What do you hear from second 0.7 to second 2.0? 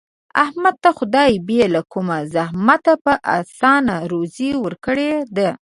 ته خدای بې له